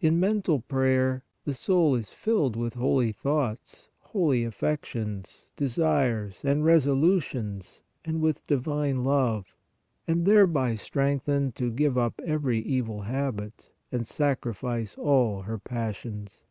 [0.00, 7.80] In mental prayer the soul is filled with holy thoughts, holy affections, desires and resolutions
[8.04, 9.54] and with divine love
[10.08, 16.42] and thereby strengthened to give up every evil habit and sacrifice all her passions."